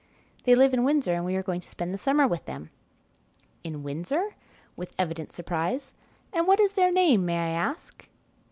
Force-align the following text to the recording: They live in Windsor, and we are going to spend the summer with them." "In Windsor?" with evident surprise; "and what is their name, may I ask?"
They 0.45 0.55
live 0.55 0.73
in 0.73 0.83
Windsor, 0.83 1.13
and 1.13 1.23
we 1.23 1.35
are 1.35 1.43
going 1.43 1.61
to 1.61 1.67
spend 1.67 1.93
the 1.93 1.97
summer 1.99 2.27
with 2.27 2.45
them." 2.45 2.69
"In 3.63 3.83
Windsor?" 3.83 4.31
with 4.75 4.95
evident 4.97 5.31
surprise; 5.31 5.93
"and 6.33 6.47
what 6.47 6.59
is 6.59 6.73
their 6.73 6.91
name, 6.91 7.23
may 7.23 7.37
I 7.37 7.49
ask?" 7.49 8.09